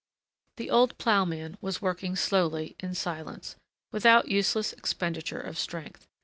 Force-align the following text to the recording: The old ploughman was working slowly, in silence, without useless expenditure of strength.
The 0.57 0.71
old 0.71 0.97
ploughman 0.97 1.59
was 1.61 1.79
working 1.79 2.15
slowly, 2.15 2.75
in 2.79 2.95
silence, 2.95 3.55
without 3.91 4.29
useless 4.29 4.73
expenditure 4.73 5.39
of 5.39 5.59
strength. 5.59 6.07